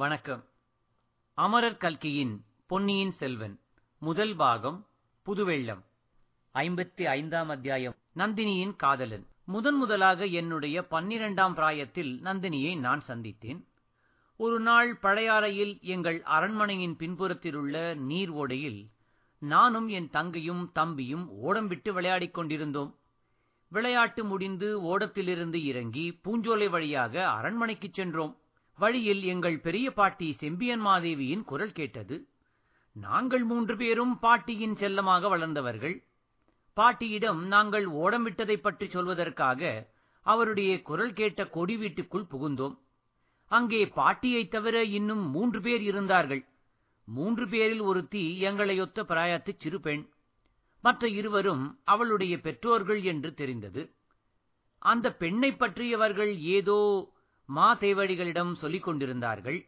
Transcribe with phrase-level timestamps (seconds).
[0.00, 0.44] வணக்கம்.
[1.34, 3.60] அமரர் கல்கியின் பொன்னியின் செல்வன்
[3.98, 4.86] முதல் பாகம்
[5.26, 5.84] புதுவெள்ளம்.
[6.54, 9.26] ஐம்பத்தி ஐந்தாம் அத்தியாயம் நந்தினியின் காதலன்.
[9.44, 13.64] முதன் முதலாக என்னுடைய பன்னிரண்டாம் பிராயத்தில் நந்தினியை நான் சந்தித்தேன்.
[14.36, 18.86] ஒரு நாள் பழையாறையில் எங்கள் அரண்மனையின் பின்புறத்திலுள்ள நீர் ஓடையில்
[19.38, 22.98] நானும் என் தங்கையும் தம்பியும் ஓடம் விட்டு விளையாடிக் கொண்டிருந்தோம்.
[23.68, 28.38] விளையாட்டு முடிந்து ஓடத்திலிருந்து இறங்கி பூஞ்சோலை வழியாக அரண்மனைக்குச் சென்றோம்.
[28.80, 32.16] வழியில் எங்கள் பெரிய பாட்டி செம்பியன் மாதேவியின் குரல் கேட்டது.
[32.92, 35.96] நாங்கள் மூன்று பேரும் பாட்டியின் செல்லமாக வளர்ந்தவர்கள்.
[36.72, 39.86] பாட்டியிடம் நாங்கள் ஓடம்விட்டதைப் பற்றி சொல்வதற்காக
[40.26, 42.78] அவருடைய குரல் கேட்ட கொடி வீட்டுக்குள் புகுந்தோம்.
[43.46, 46.42] அங்கே பாட்டியைத் தவிர இன்னும் மூன்று பேர் இருந்தார்கள்.
[47.04, 50.08] மூன்று பேரில் ஒருத்தி எங்களையொத்த பிராயத்துச் சிறு பெண்.
[50.82, 53.82] மற்ற இருவரும் அவளுடைய பெற்றோர்கள் என்று தெரிந்தது.
[54.78, 56.78] அந்த பெண்ணைப் பற்றியவர்கள் ஏதோ
[57.54, 59.60] மாதேவடிகளிடம் சொல்லிக் கொண்டிருந்தார்கள்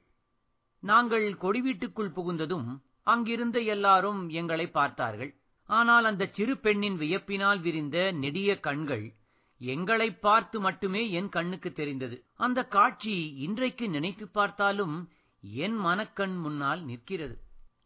[0.82, 2.68] நாங்கள் கொடி வீட்டுக்குள் புகுந்ததும்
[3.02, 5.32] அங்கிருந்த எல்லாரும் எங்களை பார்த்தார்கள்.
[5.70, 9.14] ஆனால் அந்த சிறு பெண்ணின் வியப்பினால் விரிந்த நெடிய கண்கள்
[9.60, 12.16] எங்களை பார்த்து மட்டுமே என் கண்ணுக்கு தெரிந்தது.
[12.34, 15.10] அந்த காட்சி இன்றைக்கு நினைத்து பார்த்தாலும்
[15.42, 17.36] என் மனக்கண் முன்னால் நிற்கிறது.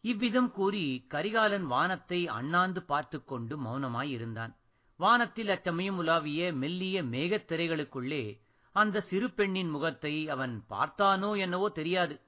[0.01, 4.53] இவ்விதம் கூறி கரிகாலன் வானத்தை அண்ணாந்து பார்த்துக் கொண்டு மௌனமாயிருந்தான்.
[4.99, 8.23] வானத்தில் அச்சமயம் உலாவிய மெல்லிய மேகத் திரைகளுக்குள்ளே
[8.77, 12.21] அந்த சிறு பெண்ணின் முகத்தை அவன் பார்த்தானோ என்னவோ தெரியாது.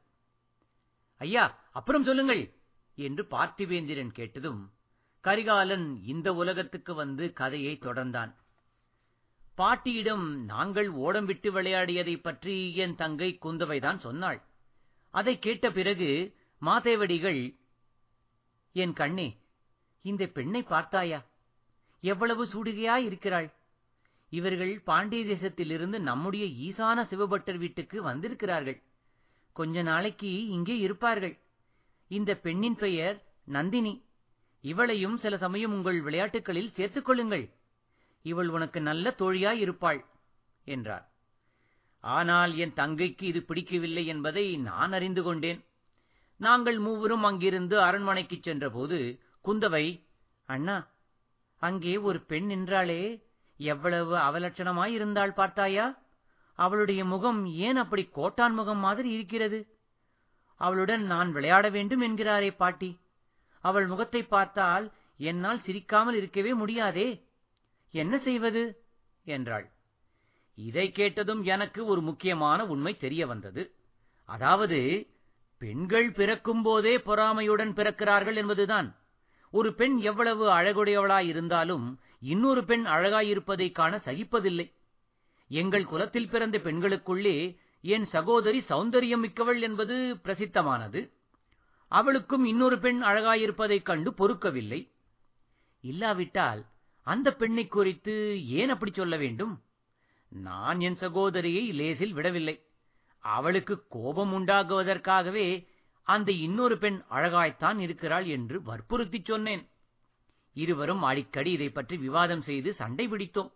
[1.18, 2.54] ஐயா அப்புறம் சொல்லுங்கள்
[2.96, 4.72] என்று பார்த்திவேந்திரன் கேட்டதும்
[5.20, 8.36] கரிகாலன் இந்த உலகத்துக்கு வந்து கதையை தொடர்ந்தான்.
[9.56, 14.42] பாட்டியிடம் நாங்கள் ஓடம் விட்டு விளையாடியதைப் பற்றி என் தங்கை குந்தவைதான் சொன்னாள்.
[15.10, 17.60] அதை கேட்ட பிறகு மாதேவடிகள்
[18.74, 19.38] என் கண்ணே
[20.02, 21.26] இந்த பெண்ணை பார்த்தாயா?
[22.02, 23.54] எவ்வளவு சூடுகையாய் இருக்கிறாள்.
[24.30, 28.82] இவர்கள் பாண்டிய தேசத்திலிருந்து நம்முடைய ஈசான சிவபட்டர் வீட்டுக்கு வந்திருக்கிறார்கள்.
[29.54, 31.38] கொஞ்ச நாளைக்கு இங்கே இருப்பார்கள்.
[32.08, 33.94] இந்த பெண்ணின் பெயர் நந்தினி.
[34.64, 37.46] இவளையும் சில சமயம் உங்கள் விளையாட்டுகளில் சேர்த்துக் கொள்ளுங்கள்.
[38.22, 40.06] இவள் உனக்கு நல்ல தோழியாய் இருப்பாள்
[40.66, 41.06] என்றார்.
[42.04, 45.64] ஆனால் என் தங்கைக்கு இது பிடிக்கவில்லை என்பதை நான் அறிந்து கொண்டேன்.
[46.40, 49.86] நாங்கள் மூவரும் அங்கிருந்து அரண்மனைக்குச் சென்றபோது குந்தவை
[50.46, 50.88] அண்ணா
[51.62, 53.02] அங்கே ஒரு பெண் நின்றாளே
[53.60, 55.86] எவ்வளவு அவலட்சணமாயிருந்தாள் பார்த்தாயா?
[56.60, 59.60] அவளுடைய முகம் ஏன் அப்படி கோட்டான் முகம் மாதிரி இருக்கிறது?
[60.62, 63.00] அவளுடன் நான் விளையாட வேண்டும் என்கிறாரே பாட்டி.
[63.64, 67.26] அவள் முகத்தை பார்த்தால் என்னால் சிரிக்காமல் இருக்கவே முடியாதே.
[67.94, 68.64] என்ன செய்வது?
[69.26, 69.68] என்றாள்.
[70.58, 73.64] இதை கேட்டதும் எனக்கு ஒரு முக்கியமான உண்மை தெரிய வந்தது.
[74.30, 74.80] அதாவது
[75.62, 78.90] பெண்கள் பிறக்கும் போதே பொறாமையுடன் பிறக்கிறார்கள் என்பதுதான்.
[79.54, 84.72] ஒரு பெண் எவ்வளவு அழகுடையவளாய் இருந்தாலும் இன்னொரு பெண் அழகாயிருப்பதைக் காண சகிப்பதில்லை.
[85.48, 91.12] எங்கள் குலத்தில் பிறந்த பெண்களுக்குள்ளே என் சகோதரி சௌந்தரியம் மிக்கவள் என்பது பிரசித்தமானது.
[91.88, 94.92] அவளுக்கும் இன்னொரு பெண் அழகாயிருப்பதைக் கண்டு பொறுக்கவில்லை.
[95.82, 96.66] இல்லாவிட்டால்
[97.04, 99.62] அந்த பெண்ணை குறித்து ஏன் அப்படி சொல்ல வேண்டும்?
[100.30, 102.64] நான் என் சகோதரியை லேசில் விடவில்லை.
[103.20, 105.68] அவளுக்கு கோபம் உண்டாகுவதற்காகவே
[106.04, 109.70] அந்த இன்னொரு பெண் அழகாய்த்தான் இருக்கிறாள் என்று வற்புறுத்திச் சொன்னேன்.
[110.60, 113.52] இருவரும் அடிக்கடி இதை பற்றி விவாதம் செய்து சண்டை பிடித்தோம்.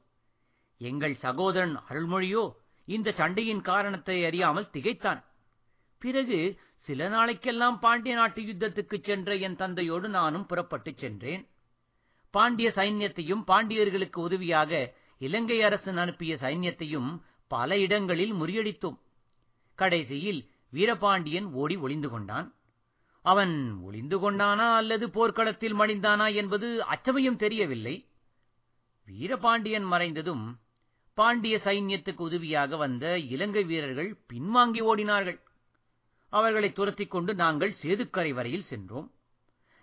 [0.77, 2.43] எங்கள் சகோதரன் அருள்மொழியோ
[2.87, 5.21] இந்த சண்டையின் காரணத்தை அறியாமல் திகைத்தான்.
[5.99, 6.39] பிறகு
[6.77, 11.43] சில நாளைக்கெல்லாம் பாண்டிய நாட்டு யுத்தத்துக்குச் சென்ற என் தந்தையோடு நானும் புறப்பட்டுச் சென்றேன்.
[12.31, 14.71] பாண்டிய சைன்யத்தையும் பாண்டியர்களுக்கு உதவியாக
[15.19, 17.11] இலங்கை அரசன் அனுப்பிய சைன்யத்தையும்
[17.47, 18.99] பல இடங்களில் முறியடித்தோம்.
[19.75, 22.47] கடைசியில் வீரபாண்டியன் ஓடி ஒளிந்து கொண்டான்.
[23.23, 28.05] அவன் ஒளிந்து கொண்டானா அல்லது போர்க்களத்தில் மடிந்தானா என்பது அச்சமயம் தெரியவில்லை.
[29.05, 30.55] வீரபாண்டியன் மறைந்ததும்
[31.13, 35.39] பாண்டிய சைன்யத்துக்கு உதவியாக வந்த இலங்கை வீரர்கள் பின்வாங்கி ஓடினார்கள்.
[36.29, 39.11] அவர்களை துரத்திக் கொண்டு நாங்கள் சேதுக்கரை வரையில் சென்றோம்.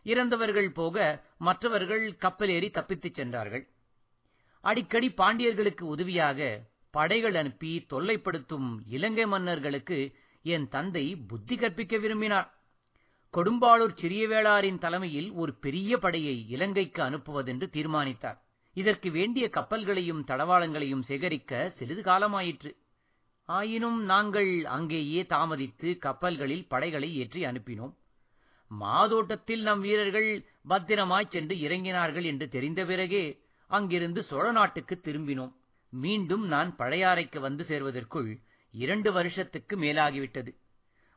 [0.02, 3.68] இறந்தவர்கள் போக மற்றவர்கள் கப்பலேறி தப்பித்துச் சென்றார்கள்.
[4.60, 6.60] அடிக்கடி பாண்டியர்களுக்கு உதவியாக
[6.90, 12.59] படைகள் அனுப்பி தொல்லைப்படுத்தும் இலங்கை மன்னர்களுக்கு என் தந்தை புத்தி கற்பிக்க விரும்பினார்.
[13.36, 18.38] கொடும்பாளூர் சிறியவேளாரின் தலைமையில் ஒரு பெரிய படையை இலங்கைக்கு அனுப்புவதென்று தீர்மானித்தார்.
[18.72, 22.70] இதற்கு வேண்டிய கப்பல்களையும் தளவாளங்களையும் சேகரிக்க சிறிது காலமாயிற்று.
[23.44, 27.94] ஆயினும் நாங்கள் அங்கேயே தாமதித்து கப்பல்களில் படைகளை ஏற்றி அனுப்பினோம்.
[28.68, 33.24] மாதோட்டத்தில் நம் வீரர்கள் பத்திரமாய்ச் சென்று இறங்கினார்கள் என்று தெரிந்த பிறகே
[33.66, 35.52] அங்கிருந்து சோழ நாட்டுக்கு திரும்பினோம்.
[35.90, 38.38] மீண்டும் நான் பழையாறைக்கு வந்து சேர்வதற்குள்
[38.70, 40.52] இரண்டு வருஷத்துக்கு மேலாகிவிட்டது.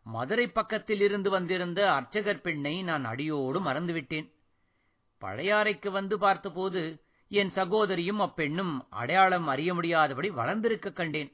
[0.05, 4.31] மதுரை பக்கத்தில் இருந்து வந்திருந்த அர்ச்சகர் பெண்ணை நான் அடியோடு மறந்துவிட்டேன்.
[5.21, 11.31] பழையாறைக்கு வந்து பார்த்தபோது என் சகோதரியும் அப்பெண்ணும் அடையாளம் அறிய முடியாதபடி வளர்ந்திருக்க கண்டேன்.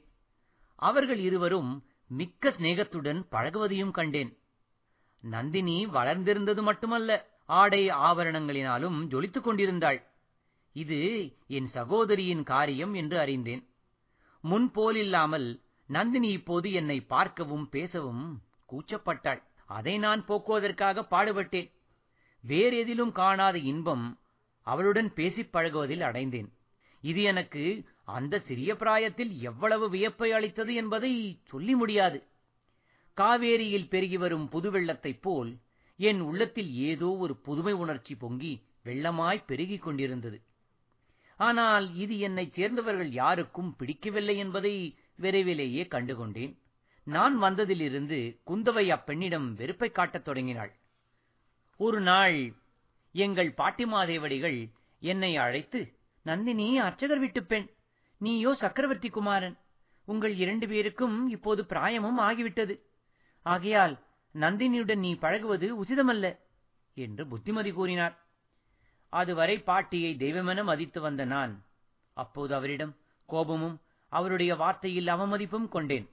[0.74, 4.38] அவர்கள் இருவரும் மிக்க சிநேகத்துடன் பழகுவதையும் கண்டேன்.
[5.20, 10.06] நந்தினி வளர்ந்திருந்தது மட்டுமல்ல ஆடை ஆபரணங்களினாலும் ஜொலித்துக் கொண்டிருந்தாள்.
[10.72, 11.00] இது
[11.46, 13.68] என் சகோதரியின் காரியம் என்று அறிந்தேன்.
[14.44, 19.42] முன்போலில்லாமல் நந்தினி இப்போது என்னை பார்க்கவும் பேசவும் கூச்சப்பட்டாள்.
[19.66, 21.68] அதை நான் போக்குவதற்காக பாடுபட்டேன்.
[22.44, 24.18] வேறெதிலும் காணாத இன்பம்
[24.66, 26.48] அவளுடன் பேசிப் பழகுவதில் அடைந்தேன்.
[27.04, 27.64] இது எனக்கு
[28.04, 31.12] அந்த சிறிய பிராயத்தில் எவ்வளவு வியப்பை அளித்தது என்பதை
[31.44, 32.18] சொல்லி முடியாது.
[33.16, 35.50] காவேரியில் பெருகி வரும் புது வெள்ளத்தைப் போல்
[35.96, 38.52] என் உள்ளத்தில் ஏதோ ஒரு புதுமை உணர்ச்சி பொங்கி
[38.84, 40.38] வெள்ளமாய் பெருகிக் கொண்டிருந்தது.
[41.38, 44.74] ஆனால் இது என்னைச் சேர்ந்தவர்கள் யாருக்கும் பிடிக்கவில்லை என்பதை
[45.16, 46.54] விரைவிலேயே கண்டுகொண்டேன்.
[47.10, 50.72] நான் வந்ததிலிருந்து குந்தவை அப்பெண்ணிடம் வெறுப்பை காட்டத் தொடங்கினாள்.
[51.76, 52.54] ஒரு நாள்
[53.12, 54.58] எங்கள் பாட்டிமாதேவடிகள்
[55.00, 55.80] என்னை அழைத்து
[56.22, 57.66] நந்தினி அர்ச்சகர் வீட்டுப் பெண்.
[58.18, 59.58] நீயோ சக்கரவர்த்தி குமாரன்.
[60.04, 62.80] உங்கள் இரண்டு பேருக்கும் இப்போது பிராயமும் ஆகிவிட்டது.
[63.42, 63.98] ஆகையால்
[64.34, 66.38] நந்தினியுடன் நீ பழகுவது உசிதமல்ல
[66.94, 68.16] என்று புத்திமதி கூறினார்.
[69.08, 71.64] அதுவரை பாட்டியை தெய்வமென மதித்து வந்த நான்
[72.12, 72.96] அப்போது அவரிடம்
[73.26, 76.08] கோபமும் அவருடைய வார்த்தையில் அவமதிப்பும் கொண்டேன்.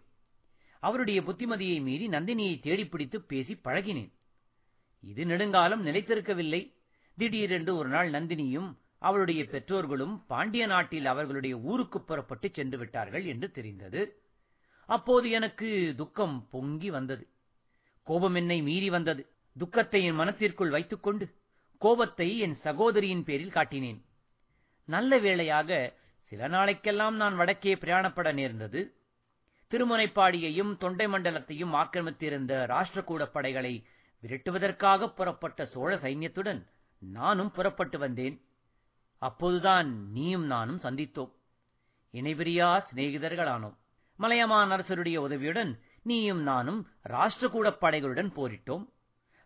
[0.80, 4.12] அவருடைய புத்திமதியை மீறி நந்தினியை தேடிப்பிடித்து பேசி பழகினேன்.
[5.02, 6.74] இது நெடுங்காலம் நிலைத்திருக்கவில்லை.
[7.18, 14.22] திடீரென்று ஒரு நாள் நந்தினியும் அவளுடைய பெற்றோர்களும் பாண்டிய நாட்டில் அவர்களுடைய ஊருக்கு புறப்பட்டு சென்று விட்டார்கள் என்று தெரிந்தது.
[14.86, 17.28] அப்போது எனக்கு துக்கம் பொங்கி வந்தது.
[18.04, 19.28] கோபம் என்னை மீறி வந்தது.
[19.58, 21.36] துக்கத்தை என் மனத்திற்குள் வைத்துக்கொண்டு
[21.78, 24.02] கோபத்தை என் சகோதரியின் பேரில் காட்டினேன்.
[24.86, 25.94] நல்ல வேளையாக
[26.24, 28.97] சில நாளைக்கெல்லாம் நான் வடக்கே பிரயாணப்பட நேர்ந்தது.
[29.74, 33.86] திருமுனைப்பாடியையும் தொண்டை மண்டலத்தையும் ஆக்கிரமித்திருந்த ராஷ்டிரகூட படைகளை
[34.22, 36.66] விரட்டுவதற்காக புறப்பட்ட சோழ சைன்யத்துடன்
[37.00, 38.42] நானும் புறப்பட்டு வந்தேன்.
[39.18, 41.32] அப்போதுதான் நீயும் நானும் சந்தித்தோம்.
[42.14, 43.76] இணைபிரியா சிநேகிதர்களானோம்.
[44.16, 48.90] மலையமான் அரசருடைய உதவியுடன் நீயும் நானும் ராஷ்டிரகூட படைகளுடன் போரிட்டோம்.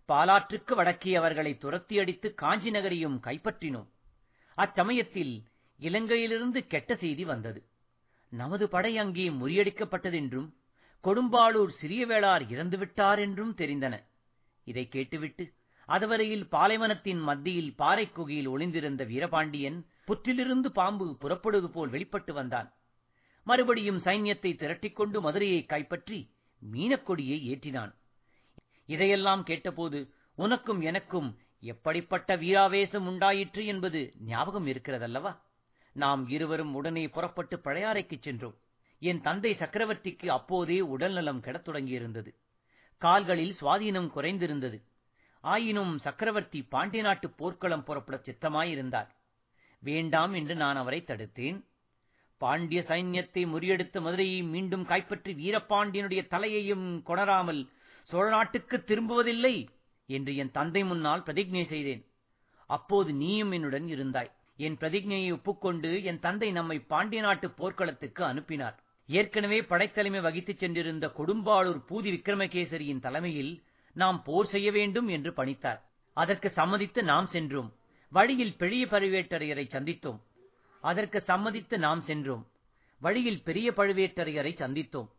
[0.07, 3.89] பாலாற்றுக்கு வடக்கே அவர்களை துரத்தி அடித்து காஞ்சி நகரையும் கைப்பற்றினோம்.
[4.57, 5.43] அச்சமயத்தில்
[5.79, 7.70] இலங்கையிலிருந்து கெட்ட செய்தி வந்தது.
[8.31, 10.49] நமது படை அங்கே முறியடிக்கப்பட்டதென்றும்
[11.03, 13.93] கொடும்பாளூர் சிறிய வேளார் இறந்துவிட்டார் என்றும் தெரிந்தன.
[14.67, 15.53] இதை கேட்டுவிட்டு
[15.85, 22.69] அதுவரையில் பாலைவனத்தின் மத்தியில் பாறைக் குகையில் ஒளிந்திருந்த வீரபாண்டியன் புற்றிலிருந்து பாம்பு புறப்படுவது போல் வெளிப்பட்டு வந்தான்.
[23.47, 26.19] மறுபடியும் சைன்யத்தை திரட்டிக்கொண்டு மதுரையை கைப்பற்றி
[26.61, 27.93] மீனக்கொடியை ஏற்றினான்.
[28.85, 29.99] இதையெல்லாம் கேட்டபோது
[30.37, 31.29] உனக்கும் எனக்கும்
[31.59, 35.31] எப்படிப்பட்ட வீராவேசம் உண்டாயிற்று என்பது ஞாபகம் இருக்கிறதல்லவா?
[35.93, 38.55] நாம் இருவரும் உடனே புறப்பட்டு பழையாறைக்குச் சென்றோம்.
[38.99, 42.35] என் தந்தை சக்கரவர்த்திக்கு அப்போதே உடல்நலம் கெடத் தொடங்கியிருந்தது.
[42.97, 44.81] கால்களில் சுவாதீனம் குறைந்திருந்தது.
[45.41, 49.07] ஆயினும் சக்கரவர்த்தி பாண்டிய நாட்டு போர்க்களம் புறப்பட சித்தமாயிருந்தார்.
[49.79, 51.65] வேண்டாம் என்று நான் அவரை தடுத்தேன்.
[52.37, 57.67] பாண்டிய சைன்யத்தை முறியடித்த மதுரையை மீண்டும் கைப்பற்றி வீரபாண்டியனுடைய தலையையும் கொணராமல்
[58.03, 59.67] சோழ நாட்டுக்கு திரும்புவதில்லை
[60.05, 62.05] என்று என் தந்தை முன்னால் பிரதிஜை செய்தேன்.
[62.67, 64.31] அப்போது நீயும் என்னுடன் இருந்தாய்.
[64.65, 68.75] என் பிரதிஜையை ஒப்புக்கொண்டு என் தந்தை நம்மை பாண்டிய நாட்டு போர்க்களத்துக்கு அனுப்பினார்.
[69.09, 73.53] ஏற்கனவே படைத்தலைமை வகித்துச் சென்றிருந்த கொடும்பாளூர் பூதி விக்ரமகேசரியின் தலைமையில்
[73.95, 75.79] நாம் போர் செய்ய வேண்டும் என்று பணித்தார்.
[76.17, 77.69] அதற்கு சம்மதித்து நாம் சென்றோம்.
[78.11, 80.19] வழியில் பெரிய பழுவேட்டரையரை சந்தித்தோம்.
[80.83, 82.43] அதற்கு சம்மதித்து நாம் சென்றோம்.
[83.01, 85.09] வழியில் பெரிய பழுவேட்டரையரை சந்தித்தோம்.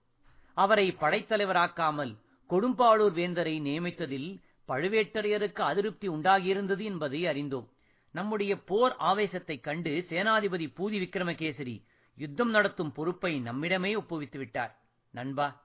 [0.56, 2.14] அவரை படைத்தலைவராக்காமல்
[2.50, 4.30] கொடும்பாளூர் வேந்தரை நியமித்ததில்
[4.68, 7.68] பழுவேட்டரையருக்கு அதிருப்தி உண்டாகியிருந்தது என்பதை அறிந்தோம்.
[8.12, 11.84] நம்முடைய போர் ஆவேசத்தைக் கண்டு சேனாதிபதி பூதி விக்ரமகேசரி
[12.16, 14.80] யுத்தம் நடத்தும் பொறுப்பை நம்மிடமே ஒப்புவித்து விட்டார்.
[15.10, 15.62] நண்பா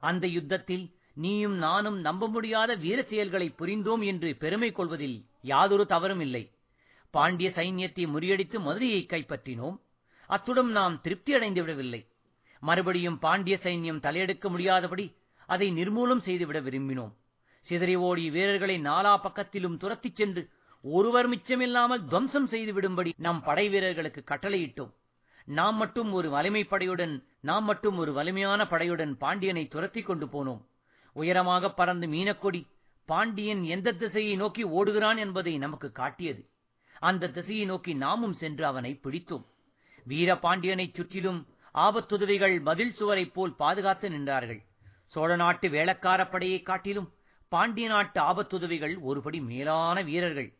[0.00, 6.50] அந்த யுத்தத்தில் நீயும் நானும் நம்ப முடியாத வீர செயல்களை புரிந்தோம் என்று பெருமை கொள்வதில் யாதொரு தவறும் இல்லை.
[7.10, 9.80] பாண்டிய சைன்யத்தை முறியடித்து மதுரையை கைப்பற்றினோம்.
[10.26, 12.06] அத்துடன் நாம் திருப்தி அடைந்து விடவில்லை.
[12.60, 15.14] மறுபடியும் பாண்டிய சைன்யம் தலையெடுக்க முடியாதபடி
[15.46, 17.12] அதை நிர்மூலம் செய்துவிட விரும்பினோம்.
[17.60, 20.50] சிதறி ஓடி வீரர்களை நாலா பக்கத்திலும் துரத்திச் சென்று
[20.86, 24.94] ஒருவர் மிச்சமில்லாமல் துவம்சம் செய்து விடும்படி நம் படை வீரர்களுக்கு கட்டளையிட்டோம்.
[25.44, 30.66] நாம் மட்டும் ஒரு வலிமை படையுடன் நாம் மட்டும் ஒரு வலிமையான படையுடன் பாண்டியனை துரத்திக் கொண்டு போனோம்.
[31.12, 32.66] உயரமாக பறந்து மீனக்கொடி
[33.04, 36.48] பாண்டியன் எந்த திசையை நோக்கி ஓடுகிறான் என்பதை நமக்கு காட்டியது.
[36.98, 39.44] அந்த திசையை நோக்கி நாமும் சென்று அவனை பிடித்தோம்.
[40.04, 44.64] வீர பாண்டியனைச் சுற்றிலும் ஆபத்துதவிகள் மதில் சுவரைப் போல் பாதுகாத்து நின்றார்கள்.
[45.06, 47.12] சோழ நாட்டு வேளக்கார படையைக் காட்டிலும்
[47.48, 50.52] பாண்டிய நாட்டு ஆபத்துதவிகள் ஒருபடி மேலான வீரர்கள்.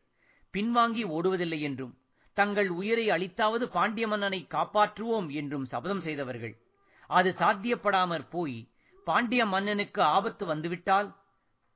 [0.54, 1.94] பின்வாங்கி ஓடுவதில்லை என்றும்
[2.37, 6.54] தங்கள் உயிரை அளித்தாவது பாண்டிய மன்னனை காப்பாற்றுவோம் என்றும் சபதம் செய்தவர்கள்.
[7.11, 8.58] அது சாத்தியப்படாமற் போய்
[9.06, 11.08] பாண்டிய மன்னனுக்கு ஆபத்து வந்துவிட்டால்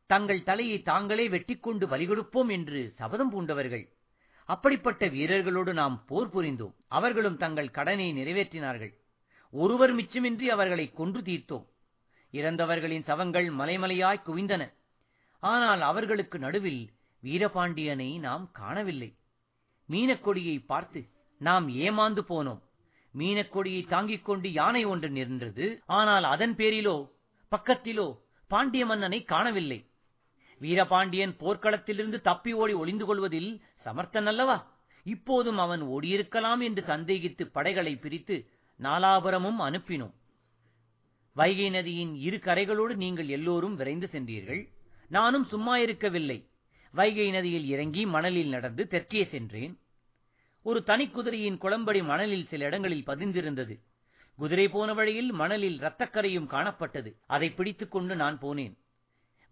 [0.06, 3.84] தங்கள் தலையை தாங்களே வெட்டிக்கொண்டு பலிகொடுப்போம் என்று சபதம் பூண்டவர்கள்.
[4.48, 6.74] அப்படிப்பட்ட வீரர்களோடு நாம் போர் புரிந்தோம்.
[6.88, 8.92] அவர்களும் தங்கள் கடனை நிறைவேற்றினார்கள்.
[9.52, 11.66] ஒருவர் மிச்சமின்றி அவர்களை கொன்று தீர்த்தோம்.
[12.34, 14.62] இறந்தவர்களின் சவங்கள் மலைமலையாய் குவிந்தன.
[15.42, 16.82] ஆனால் அவர்களுக்கு நடுவில்
[17.22, 19.10] வீரபாண்டியனை நாம் காணவில்லை.
[19.88, 21.00] மீனக்கொடியை பார்த்து
[21.40, 22.60] நாம் ஏமாந்து போனோம்.
[23.14, 25.66] மீனக்கொடியை தாங்கிக் கொண்டு யானை ஒன்று நின்றது.
[25.98, 26.96] ஆனால் அதன் பேரிலோ
[27.52, 28.08] பக்கத்திலோ
[28.50, 29.80] பாண்டிய மன்னனை காணவில்லை.
[30.60, 33.50] வீரபாண்டியன் போர்க்களத்திலிருந்து தப்பி ஓடி ஒளிந்து கொள்வதில்
[33.84, 34.56] சமர்த்தன் அல்லவா
[35.06, 38.36] இப்போதும் அவன் ஓடியிருக்கலாம் என்று சந்தேகித்து படைகளை பிரித்து
[38.80, 40.14] நாலாபுரமும் அனுப்பினோம்.
[41.36, 44.62] வைகை நதியின் இரு கரைகளோடு நீங்கள் எல்லோரும் விரைந்து சென்றீர்கள்.
[45.10, 46.38] நானும் சும்மா இருக்கவில்லை.
[46.90, 49.78] வைகை நதியில் இறங்கி மணலில் நடந்து தெற்கே சென்றேன்.
[50.62, 53.80] ஒரு தனி குதிரையின் குளம்படி மணலில் சில இடங்களில் பதிந்திருந்தது.
[54.36, 57.14] குதிரை போன வழியில் மணலில் இரத்தக்கரையும் காணப்பட்டது.
[57.26, 58.78] அதை பிடித்துக் கொண்டு நான் போனேன்.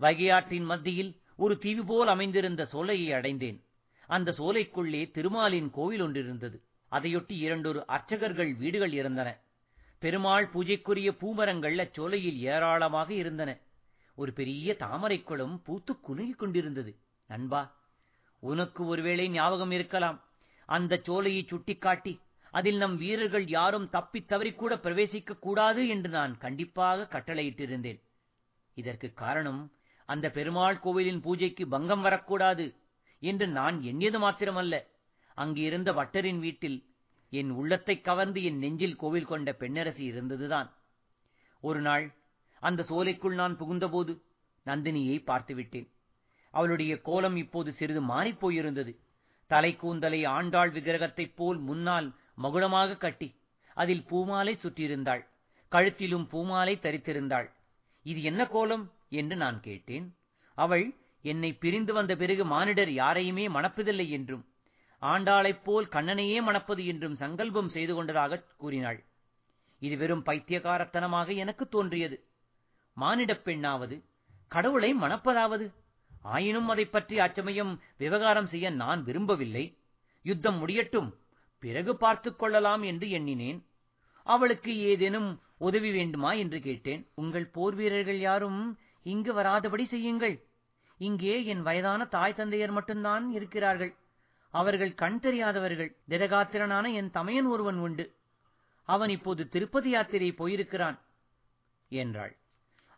[0.01, 3.65] வைகையாற்றின் மத்தியில் ஒரு தீவு போல் அமைந்திருந்த சோலையை அடைந்தேன்.
[4.07, 6.61] அந்த சோலைக்குள்ளே திருமாலின் கோவில் ஒன்றிருந்தது.
[6.91, 9.41] அதையொட்டி இரண்டொரு அர்ச்சகர்கள் வீடுகள் இருந்தன.
[9.99, 13.59] பெருமாள் பூஜைக்குரிய பூமரங்கள் அச்சோலையில் ஏராளமாக இருந்தன.
[14.15, 16.97] ஒரு பெரிய தாமரைக் குளம் பூத்து குலுங்கிக் கொண்டிருந்தது.
[17.27, 17.75] நண்பா
[18.39, 20.25] உனக்கு ஒருவேளை ஞாபகம் இருக்கலாம்.
[20.67, 28.01] அந்த சோலையை சுட்டிக்காட்டி அதில் நம் வீரர்கள் யாரும் தப்பித் தவறிக்கூட பிரவேசிக்க கூடாது என்று நான் கண்டிப்பாக கட்டளையிட்டிருந்தேன்.
[28.75, 29.73] இதற்கு காரணம்
[30.07, 32.75] அந்த பெருமாள் கோவிலின் பூஜைக்கு பங்கம் வரக்கூடாது
[33.21, 34.87] என்று நான் எண்ணியது மாத்திரமல்ல.
[35.35, 36.87] அங்கு இருந்த வட்டரின் வீட்டில்
[37.31, 40.73] என் உள்ளத்தைக் கவர்ந்து என் நெஞ்சில் கோவில் கொண்ட பெண்ணரசி இருந்ததுதான்.
[41.61, 42.15] ஒரு நாள்
[42.61, 44.23] அந்த சோலைக்குள் நான் புகுந்தபோது
[44.67, 45.96] நந்தினியை பார்த்துவிட்டேன்.
[46.57, 48.97] அவளுடைய கோலம் இப்போது சிறிது மாறிப் போயிருந்தது.
[49.51, 53.35] தலைக்கூந்தலை ஆண்டாள் விக்கிரகத்தைப் போல் முன்னால் மகுடமாக கட்டி
[53.75, 55.27] அதில் பூமாலை சுற்றியிருந்தாள்.
[55.71, 57.51] கழுத்திலும் பூமாலை தரித்திருந்தாள்.
[58.03, 60.15] இது என்ன கோலம் என்று நான் கேட்டேன்.
[60.55, 64.45] அவள் என்னை பிரிந்து வந்த பிறகு மானிடர் யாரையுமே மணப்பதில்லை என்றும்
[65.03, 69.05] ஆண்டாளைப் போல் கண்ணனையே மணப்பது என்றும் சங்கல்பம் செய்து கொண்டதாகக் கூறினாள்.
[69.79, 72.25] இது வெறும் பைத்தியகாரத்தனமாக எனக்கு தோன்றியது.
[73.01, 74.05] மானிடப் பெண்ணாவது
[74.49, 75.73] கடவுளை மணப்பதாவது?
[76.27, 79.79] ஆயினும் அதைப் பற்றி அச்சமயம் விவகாரம் செய்ய நான் விரும்பவில்லை.
[80.23, 81.19] யுத்தம் முடியட்டும்.
[81.59, 83.67] பிறகு பார்த்துக் கொள்ளலாம் என்று எண்ணினேன்.
[84.25, 87.09] அவளுக்கு ஏதேனும் உதவி வேண்டுமா என்று கேட்டேன்.
[87.15, 90.43] உங்கள் போர் வீரர்கள் யாரும் இங்கு வராதபடி செய்யுங்கள்.
[90.99, 93.95] இங்கே என் வயதான தாய் தந்தையர் மட்டும்தான் இருக்கிறார்கள்.
[94.51, 95.97] அவர்கள் கண் தெரியாதவர்கள்.
[96.09, 98.15] திடகாத்திரனான என் தமையன் ஒருவன் உண்டு.
[98.85, 101.01] அவன் இப்போது திருப்பதி யாத்திரை போயிருக்கிறான்
[101.89, 102.37] என்றாள்.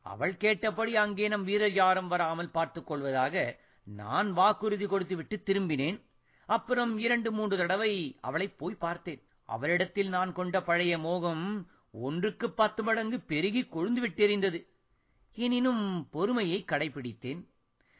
[0.09, 6.00] அவள் கேட்டபடி அங்கே நம் வீரர் யாரும் வராமல் பார்த்துக் கொள்வதாக நான் வாக்குறுதி கொடுத்துவிட்டு திரும்பினேன்.
[6.47, 9.23] அப்புறம் இரண்டு மூன்று தடவை அவளை போய் பார்த்தேன்.
[9.45, 14.67] அவளிடத்தில் நான் கொண்ட பழைய மோகம் ஒன்றுக்கு பத்து மடங்கு பெருகி கொழுந்து விட்டெறிந்தது.
[15.35, 17.45] எனினும் பொறுமையை கடைபிடித்தேன்.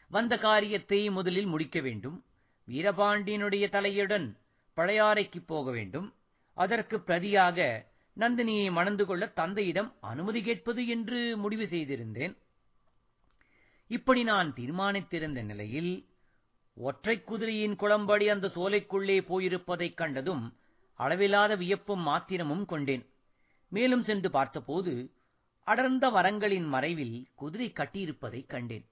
[0.09, 2.23] வந்த காரியத்தை முதலில் முடிக்க வேண்டும்.
[2.71, 4.37] வீரபாண்டியனுடைய தலையுடன்
[4.77, 6.13] பழையாறைக்குப் போக வேண்டும்.
[6.53, 7.85] அதற்கு பிரதியாக
[8.19, 12.37] நந்தினியை மணந்து கொள்ள தந்தையிடம் அனுமதி கேட்பது என்று முடிவு செய்திருந்தேன்.
[13.87, 16.05] இப்படி நான் தீர்மானித்திருந்த நிலையில்
[16.73, 20.53] ஒற்றை குதிரையின் குளம்படி அந்த சோலைக்குள்ளே போயிருப்பதைக் கண்டதும்
[20.99, 23.05] அளவிலாத வியப்பும் மாத்திரமும் கொண்டேன்.
[23.69, 25.11] மேலும் சென்று பார்த்தபோது
[25.63, 28.85] அடர்ந்த மரங்களின் மறைவில் குதிரை கட்டியிருப்பதைக் கண்டேன்.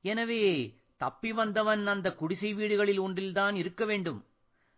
[0.00, 4.24] எனவே தப்பி வந்தவன் அந்த குடிசை வீடுகளில் ஒன்றில்தான் இருக்க வேண்டும்.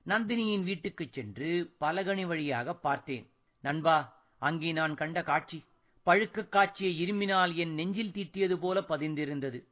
[0.07, 3.30] நந்தினியின் வீட்டுக்குச் சென்று பலகணி வழியாக பார்த்தேன்.
[3.61, 5.64] நண்பா அங்கே நான் கண்ட காட்சி
[6.07, 9.64] பழுக்கக் காட்சியை இருமினால் என் நெஞ்சில் தீட்டியது போல பதிந்திருந்தது.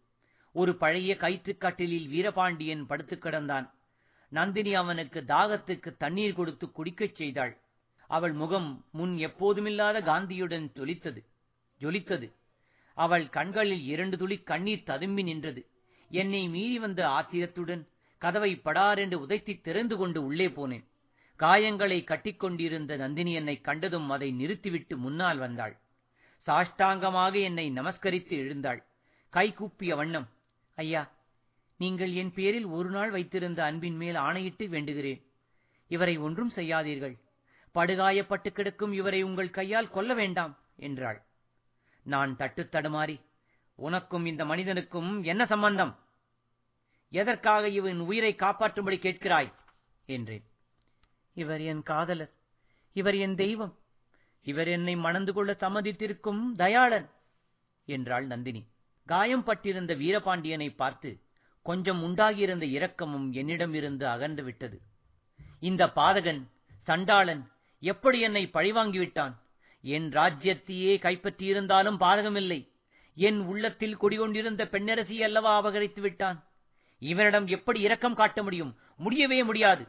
[0.52, 3.70] ஒரு பழைய கயிற்றுக் கட்டிலில் வீரபாண்டியன் படுத்துக் கிடந்தான்.
[4.28, 7.60] நந்தினி அவனுக்கு தாகத்துக்கு தண்ணீர் கொடுத்து குடிக்கச் செய்தாள்.
[8.08, 11.24] அவள் முகம் முன் எப்போதுமில்லாத காந்தியுடன் ஜொலித்தது
[11.80, 12.32] ஜொலித்தது.
[12.94, 15.66] அவள் கண்களில் இரண்டு துளி கண்ணீர் ததும்பி நின்றது.
[16.10, 20.87] என்னை மீறி வந்த ஆத்திரத்துடன் கதவை படாரென்று உதைத்தி திறந்து கொண்டு உள்ளே போனேன்.
[21.38, 25.78] காயங்களை கட்டிக்கொண்டிருந்த நந்தினி என்னை கண்டதும் அதை நிறுத்திவிட்டு முன்னால் வந்தாள்.
[26.46, 28.84] சாஷ்டாங்கமாக என்னை நமஸ்கரித்து எழுந்தாள்.
[29.32, 30.28] கைகூப்பிய வண்ணம்
[30.74, 31.10] ஐயா
[31.76, 35.22] நீங்கள் என் பேரில் ஒரு நாள் வைத்திருந்த அன்பின் மேல் ஆணையிட்டு வேண்டுகிறேன்.
[35.88, 37.18] இவரை ஒன்றும் செய்யாதீர்கள்.
[37.74, 41.22] படுகாயப்பட்டு கிடக்கும் இவரை உங்கள் கையால் கொல்ல வேண்டாம் என்றாள்.
[42.02, 43.20] நான் தட்டுத் தடுமாறி
[43.74, 45.98] உனக்கும் இந்த மனிதனுக்கும் என்ன சம்பந்தம்?
[47.10, 49.52] எதற்காக இவன் உயிரை காப்பாற்றும்படி கேட்கிறாய்?
[50.06, 50.47] என்றேன்.
[51.38, 52.32] இவர் என் காதலர்.
[52.92, 53.74] இவர் என் தெய்வம்.
[54.42, 57.08] இவர் என்னை மணந்து கொள்ள சம்மதித்திருக்கும் தயாளன்
[57.88, 58.62] என்றாள் நந்தினி.
[59.06, 61.10] காயம் பட்டிருந்த வீரபாண்டியனை பார்த்து
[61.62, 64.78] கொஞ்சம் உண்டாகியிருந்த இரக்கமும் என்னிடம் இருந்து அகன்று விட்டது.
[65.60, 66.42] இந்த பாதகன்
[66.82, 67.42] சண்டாளன்
[67.82, 69.34] எப்படி என்னை பழிவாங்கிவிட்டான்
[69.82, 72.60] என் ராஜ்யத்தையே கைப்பற்றியிருந்தாலும் பாதகமில்லை.
[73.14, 76.38] என் உள்ளத்தில் குடிகொண்டிருந்த பெண்ணரசி அல்லவா அபகரித்து விட்டான்?
[77.02, 78.72] இவனிடம் எப்படி இரக்கம் காட்ட முடியும்?
[78.96, 79.84] முடியவே முடியாது.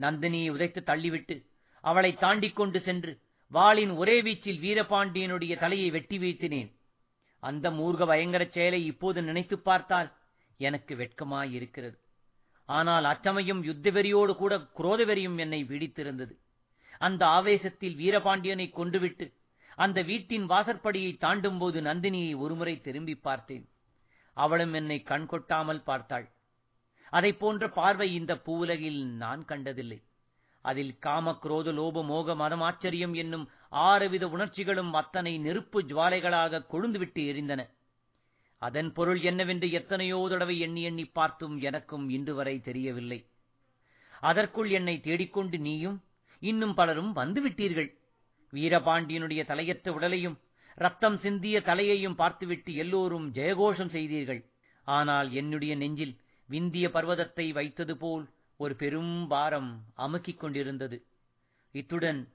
[0.00, 1.46] நந்தினியை உதைத்து தள்ளிவிட்டு
[1.80, 6.72] அவளை தாண்டிக் கொண்டு சென்று வாளின் ஒரே வீச்சில் வீரபாண்டியனுடைய தலையை வெட்டி வீழ்த்தினேன்.
[7.40, 10.12] அந்த மூர்க்க பயங்கரச் செயலை இப்போது நினைத்துப் பார்த்தால்
[10.58, 11.98] எனக்கு வெட்கமாயிருக்கிறது.
[12.66, 16.36] ஆனால் அச்சமயம் யுத்த வெறியோடு கூட குரோத வெறியும் என்னை பீடித்திருந்தது
[16.98, 19.32] அந்த ஆவேசத்தில் வீரபாண்டியனை கொண்டுவிட்டு
[19.76, 23.68] அந்த வீட்டின் வாசற்படியை தாண்டும்போது நந்தினியை ஒருமுறை திரும்பி பார்த்தேன்.
[24.34, 26.33] அவளும் என்னை கண் கொட்டாமல் பார்த்தாள்.
[27.12, 29.98] அதை போன்ற பார்வை இந்த பூவுலகில் நான் கண்டதில்லை.
[30.64, 33.46] அதில் காம குரோத லோப மோக மதமாச்சரியம் என்னும்
[33.88, 37.62] ஆறுவித உணர்ச்சிகளும் அத்தனை நெருப்பு ஜுவாலைகளாக கொழுந்துவிட்டு எரிந்தன.
[38.62, 43.20] அதன் பொருள் என்னவென்று எத்தனையோ தடவை எண்ணி எண்ணி பார்த்தும் எனக்கும் இன்று வரை தெரியவில்லை.
[44.22, 45.98] அதற்குள் என்னை தேடிக்கொண்டு நீயும்
[46.42, 47.90] இன்னும் பலரும் வந்துவிட்டீர்கள்.
[48.52, 50.36] வீரபாண்டியனுடைய தலையற்ற உடலையும்
[50.78, 54.42] ரத்தம் சிந்திய தலையையும் பார்த்துவிட்டு எல்லோரும் ஜெயகோஷம் செய்தீர்கள்.
[54.88, 56.14] ஆனால் என்னுடைய நெஞ்சில்
[56.46, 61.06] விந்திய பர்வதத்தை வைத்தது போல் ஒரு பெரும் பாரம் அமுக்கிக் கொண்டிருந்தது.
[61.72, 62.28] இத்துடன்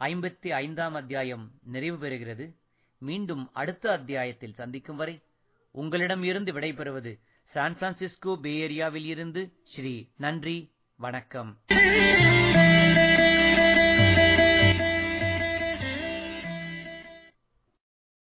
[0.00, 2.54] ஐம்பத்தி ஐந்தாம் அத்தியாயம் நிறைவு பெறுகிறது.
[2.98, 5.22] மீண்டும் அடுத்த அத்தியாயத்தில் சந்திக்கும் வரை
[5.70, 11.58] உங்களிடம் இருந்து விடைபெறுவது சான் பிரான்சிஸ்கோ பே ஏரியாவில் இருந்து ஸ்ரீ நன்றி வணக்கம்.